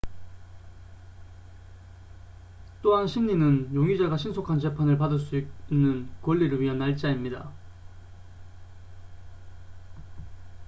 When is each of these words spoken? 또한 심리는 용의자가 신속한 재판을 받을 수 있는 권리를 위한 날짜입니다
또한 2.81 3.05
심리는 3.05 3.71
용의자가 3.71 4.17
신속한 4.17 4.59
재판을 4.59 4.97
받을 4.97 5.19
수 5.19 5.37
있는 5.69 6.09
권리를 6.23 6.59
위한 6.59 6.79
날짜입니다 6.79 7.51